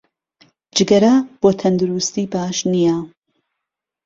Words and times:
جگەرە 0.75 1.13
بۆ 1.39 1.49
تەندرووستی 1.59 2.25
باش 2.33 2.57
نییە 2.71 2.97